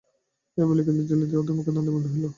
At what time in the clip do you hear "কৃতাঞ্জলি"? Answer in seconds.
0.87-1.23